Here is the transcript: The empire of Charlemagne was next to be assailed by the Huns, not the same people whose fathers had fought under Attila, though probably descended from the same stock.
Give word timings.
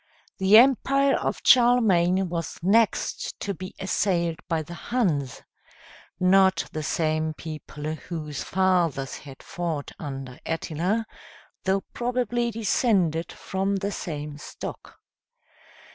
The 0.39 0.57
empire 0.57 1.13
of 1.15 1.41
Charlemagne 1.43 2.27
was 2.27 2.57
next 2.63 3.39
to 3.41 3.53
be 3.53 3.75
assailed 3.79 4.39
by 4.47 4.63
the 4.63 4.73
Huns, 4.73 5.43
not 6.19 6.67
the 6.71 6.81
same 6.81 7.35
people 7.35 7.83
whose 7.93 8.43
fathers 8.43 9.17
had 9.17 9.43
fought 9.43 9.91
under 9.99 10.39
Attila, 10.43 11.05
though 11.65 11.81
probably 11.93 12.49
descended 12.49 13.31
from 13.31 13.75
the 13.75 13.91
same 13.91 14.39
stock. 14.39 14.97